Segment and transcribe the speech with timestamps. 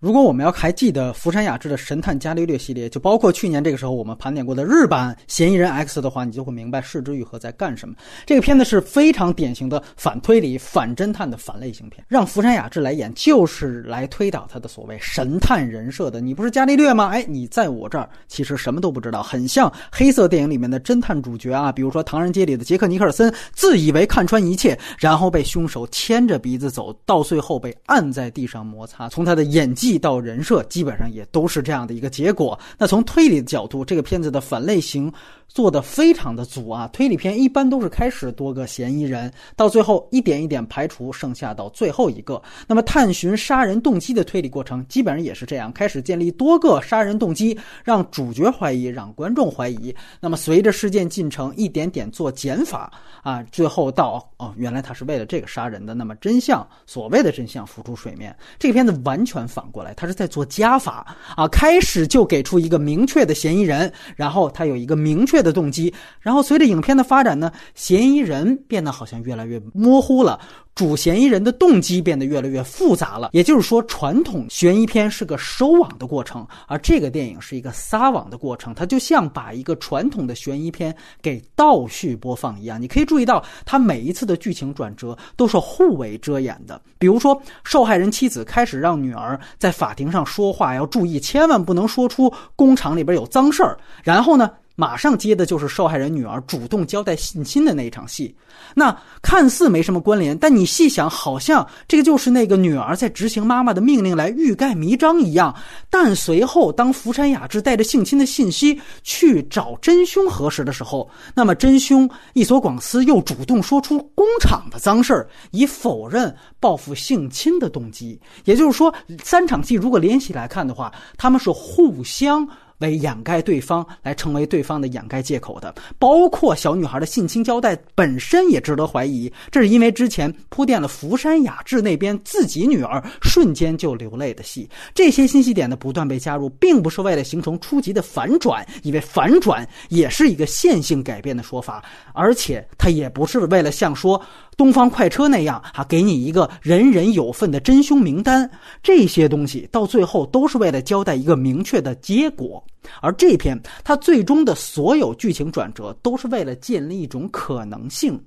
[0.00, 7.96] 如果我们要还记得福山雅治的《神探伽利略》系列，就包括去年这个时候我们盘点过的日版《嫌疑人 X》的话，你就会明白市之愈合在干什么。
[8.24, 16.20] 这个片子是非常典型的反推理、反侦探的反类型片，让福山雅治来演，就是来推倒他的所谓神探人设的。
[16.20, 17.08] 你不是伽利略吗？
[17.08, 29.08] 哎，你在我这儿其实什么都不知道，很像黑色电影里面的侦探主角啊，比如说《唐人街》里的杰克尼克尔森，自以为看穿一切，然后被凶手牵着鼻子走，到最后被按在地上摩擦。
[29.08, 29.87] 从他的演技。
[29.96, 32.58] 到人设基本上也都是这样的一个结果。
[32.76, 35.12] 那从推理的角度，这个片子的反类型
[35.46, 36.90] 做的非常的足啊。
[36.92, 42.42] 推理片一般都是开始多个嫌疑人，到最后一点一点排除，剩下到最后一个。
[42.66, 49.94] 那么探寻杀人动机的推理过程，基本上也是这样：开始建立多个杀人动机，让主角怀疑，让观众怀疑。
[50.20, 52.92] 那么随着事件进程一点点做减法
[53.22, 55.94] 啊，最后到哦，原来他是为了这个杀人的。
[55.94, 58.36] 那么真相，所谓的真相浮出水面。
[58.58, 59.77] 这个片子完全反过。
[59.78, 61.06] 过来，他是在做加法
[61.36, 61.46] 啊！
[61.46, 70.40] 开始就给出一个明确的嫌疑人，然后他有一个明确的动机，然后随着影片的发展呢，嫌疑人变得好像越来越模糊了。
[70.74, 78.72] 主嫌疑人的动机变得越来越复杂了，也就是说，传统悬疑片是个收网的过程，而这个电影是一个撒网的过程。
[78.72, 82.80] 它就像把一个传统的悬疑片给倒叙播放一样。
[82.80, 86.80] 你可以注意到，它每一次的剧情转折都是互为遮掩的。
[86.96, 93.76] 比如说，受害人妻子开始让女儿在在法庭上说话要注意，千万不能说出工厂里边有脏事儿。
[94.02, 94.50] 然后呢？
[94.80, 98.32] 马上接的就是受害人女儿主动交代性侵的那一场戏，
[98.76, 105.52] 那看似没什么关联，但你细想，好像这个就是那个女儿在执行妈妈的命令来欲盖弥彰一样。
[105.90, 118.16] 但随后，当福山雅治带着性侵的信息去找真凶核实的时候，那么真凶一所广司又主动说出工厂的脏事，以否认报复性侵的动机。
[118.44, 122.48] 也就是说，三场戏如果联系来看的话，他们是互相。
[122.78, 129.32] 为掩盖对方，来成为对方的掩盖借口的，包括小女孩的性侵交代本身也值得怀疑。
[129.50, 144.20] 这是因为之前铺垫了福山雅治那边自己女儿瞬间就流泪的戏，这些信息点的不断被加入，并不是为了形成初级的反转，因为反转也是一个线性改变的说法，而且它也不是为了像说。
[144.56, 148.50] 东方快车那样啊，给你一个人人有份的真凶名单，
[148.82, 152.64] 这些东西到最后都是为了交代一个明确的结果。
[153.00, 158.20] 而这篇它最终的所有剧情转折，都是为了建立一种可能性。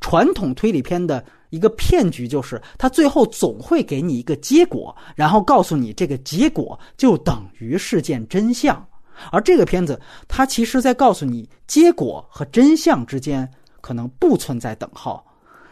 [0.00, 8.84] 传统推理片的一个骗局就是，它最后总会给你一个结果，然后告诉你这个结果就等于事件真相。
[9.30, 9.98] 而这个片子，
[10.28, 15.24] 它其实在告诉你，结果和真相之间可能不存在等号。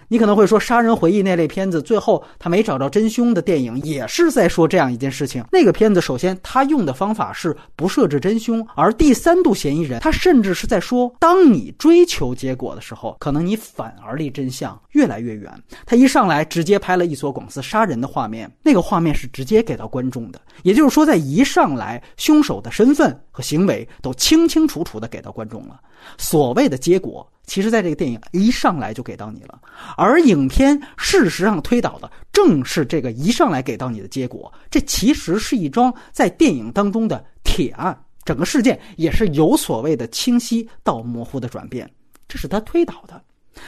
[0.09, 5.45] 你可能会说，《杀人回忆》那类片子最后他没找着真凶的电影，也是在说这样一件事情。
[5.51, 15.53] 那个片子首先他用的方法是不设置真凶，而第三度嫌疑人，他甚至是在说，当你追求结果的时候，可能你反而离真相越来越远。
[15.87, 25.81] 他一上来直接拍了一所广司杀人的画面，那个画面是直接给到观众的，也就是说，在一上来凶手的身份和行为都清清楚楚的给到观众了。
[26.19, 27.27] 所谓的结果。
[27.47, 29.61] 其实，在这个电影一上来就给到你了，
[29.99, 34.51] 而影片事实上推导的正是这个一上来给到你的结果。
[34.71, 37.95] 这其实是一桩在电影当中的铁案，
[38.25, 41.89] 整个事件也是有所谓的清晰到模糊的转变，
[42.27, 43.23] 这是他推导的。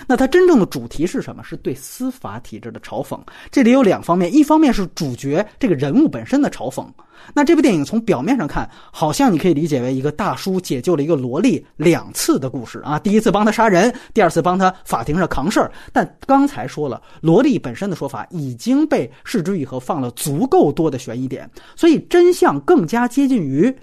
[0.07, 1.43] 那它真正的主题是什么？
[1.43, 3.19] 是对司法体制的嘲讽。
[3.51, 6.87] 这里有两方面，一方面是主角这个人物本身的嘲讽。
[7.35, 12.99] 那这部电影从表面上看，好像你可以理解为一个大叔解救了一个萝莉两次的故事啊。
[12.99, 15.73] 第一次帮他杀人，第二次帮他法庭上扛事儿。
[15.93, 23.75] 但刚才说了，萝莉本身的说法已经被视之愈合放了足够多的悬疑点，所以真相更加接近于，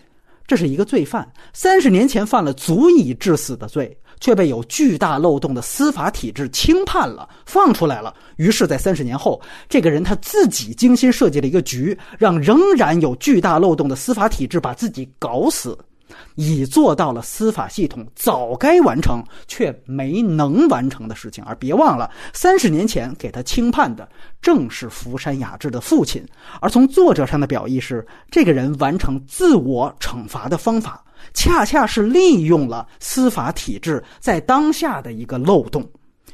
[0.45, 3.97] 这是一个罪犯，三十年前犯了足以致死的罪。
[4.23, 8.15] 却被有巨大漏洞的司法体制轻判了，放出来了。
[8.37, 15.77] 于是，在三十年后，这个人他自己精心设计了一个局，让仍然有巨大漏洞的司法体制把自己搞死，
[16.35, 21.43] 以做到了司法系统早该完成却没能完成的事情。
[21.43, 24.07] 而别忘了，三十年前给他轻判的
[24.41, 26.25] 正是福山雅治的父亲。
[26.61, 31.03] 而从作者上的表意是，这个人完成自我惩罚的方法。
[31.33, 35.87] 恰恰是利用了司法体制在当下的一个漏洞，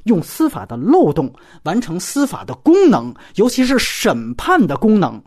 [0.04, 1.34] 用司法的漏洞
[1.64, 5.22] 完成司法的功能，尤其是审判的功能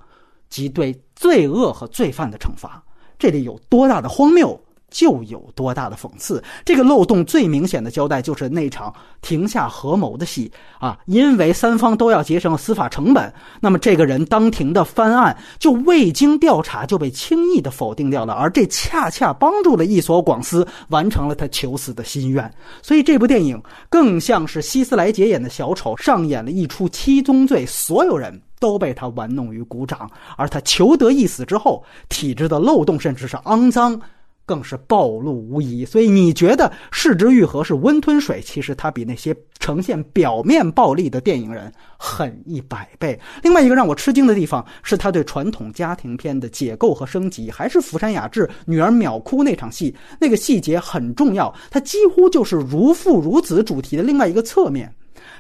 [0.48, 2.82] 及对罪恶和罪犯的惩罚。
[3.18, 4.60] 这里有多大的荒谬，
[4.92, 6.40] 就有多大的讽刺。
[6.64, 22.48] 这个漏洞最明显的交代就是那场庭下合谋的戏啊，因为三方都要节省司法成本，那么这个人当庭的翻案就未经调查就被轻易的否定掉了，而这恰恰帮助了一所广司完成了他求死的心愿。
[22.82, 28.40] 所以这部电影更像是希斯莱杰演的小丑上演了一出七宗罪，所有人。
[28.62, 34.00] 都被他玩弄于股掌，而他求得一死之后，体制的漏洞甚至是肮脏，
[34.44, 35.84] 更是暴露无遗。
[35.84, 43.18] 所以你觉得《视之愈合》是温吞水，其实他比那些呈现表面暴力的电影人狠一百倍。
[43.42, 54.92] 另外一个让我吃惊的地方是他对传统家庭片的解构和升级，还是福山雅治女儿秒哭那场戏，那个细节很重要，它几乎就是如父如子主题的另外一个侧面，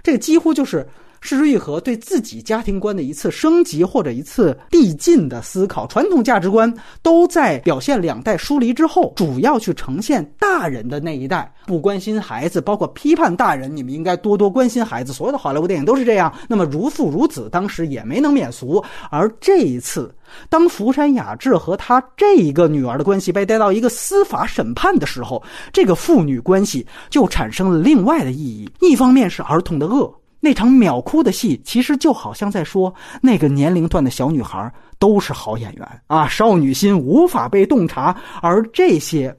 [0.02, 0.86] 这个几乎就是。
[1.22, 15.12] 失之愈合对自己家庭观的一次升级或者一次递进的思考，传统价值观都在表现两代疏离之后，主要去呈现大人的那一代不关心孩子，包括批判大人，你们应该多多关心孩子。
[15.12, 16.30] 所有的好莱坞电影都是这样。
[16.48, 18.84] 那么如父如子，当时也没能免俗。
[19.08, 20.12] 而这一次，
[20.48, 25.40] 当福山雅治和他这一个女儿的关系被带到一个司法审判的时候，
[25.72, 28.68] 这个父女关系就产生了另外的意义。
[28.80, 30.12] 一方面是儿童的恶。
[30.44, 34.68] 那场秒哭的戏，其实就好像在说，那个年龄段的小女孩
[34.98, 39.34] 都是好演员啊，少女心无法被洞察，而这些。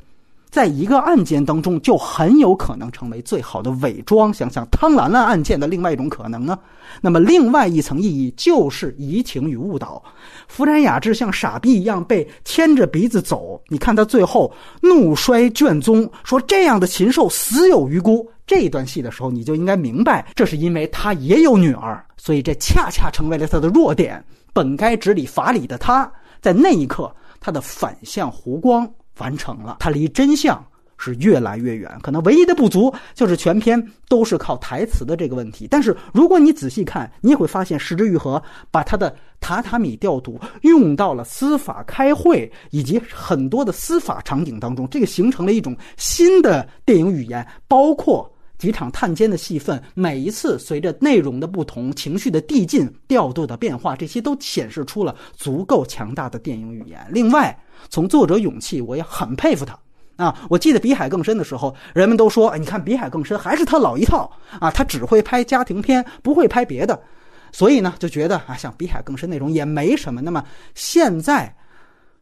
[0.54, 4.32] 在一个案件当中，就很有可能成为最好的伪装。
[4.32, 6.60] 想想汤兰兰案件的另外一种可能呢？
[7.02, 10.00] 那么，另外一层意义就是移情与误导。
[10.48, 13.60] 福山雅治像傻逼一样被牵着鼻子走。
[13.68, 18.30] 你看他最后怒摔卷宗，说这样的禽兽死有余辜。
[18.46, 24.24] 这一段戏的时候，你就应该明白，这是因为他也有女儿，所以这恰恰成为了他的弱点。
[24.54, 26.08] 本该执理法理的他，
[26.44, 28.88] 在那一刻，他的反向弧光。
[29.18, 30.66] 完成了，他离真相
[30.98, 31.92] 是越来越远。
[32.02, 35.68] 可能唯一的不足就是全篇都是靠台词的这个问题。
[35.70, 57.06] 但是如果你仔细看，你也会发现，石之愈合把他的榻榻米调度用到了司法开会以及很多的司法场景当中，这个形成了一种新的电影语言，包括几场探监的戏份，每一次随着内容的不同、情绪的递进、调度的变化，这些都显示出了足够强大的电影语言。
[57.12, 57.58] 另外，
[57.90, 59.78] 从作者勇气，我也很佩服他
[60.16, 60.36] 啊！
[60.50, 67.00] 我记得《比海更深》的时候，人们都说：“哎，你看《比海更深》还是他老一套啊，他只会拍家庭片，不会拍别的。”
[67.52, 70.22] 所以呢，就觉得啊，像《比海更深》那种也没什么。
[70.22, 70.44] 那么
[70.76, 71.48] 现在，《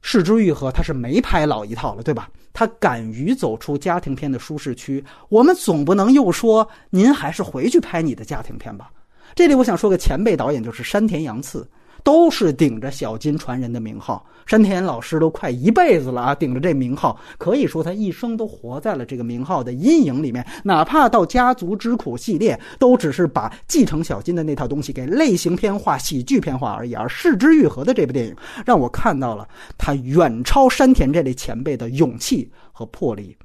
[0.01, 2.29] 视之愈合》他是没拍老一套了，对吧？
[2.53, 8.91] 他敢于走出家庭片的舒适区，我们总不能又说您还是回去拍你的家庭片吧？
[9.33, 11.65] 这里我想说个前辈导演，就是山田洋次。
[12.03, 20.45] 都是顶着小金传人的名号，山田老师都快一辈子了啊，顶着这名号，可以说他一生都活在了这个名号的阴影里面。
[20.63, 26.93] 哪怕到《家族之苦》系列，都只是把继承小金的那套东西给类型片化、喜剧片化而已。
[26.93, 33.35] 而《视之愈合》的这部电影，让我看到了他远超山田这类前辈的勇气和魄力。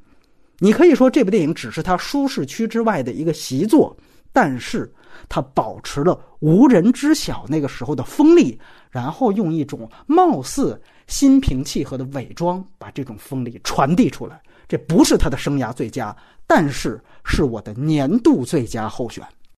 [0.58, 3.94] 你可以说这部电影只是他舒适区之外的一个习作，
[4.32, 4.90] 但是。
[5.28, 8.58] 他保持了无人知晓那个时候的锋利，
[8.90, 14.40] 然后用一种貌似心平气和的伪装，把这种锋利传递出来。
[14.68, 16.16] 这不是他的生涯最佳，
[16.46, 19.24] 但是是我的年度最佳候选。